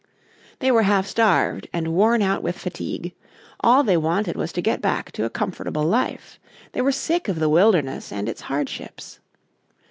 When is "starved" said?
1.05-1.67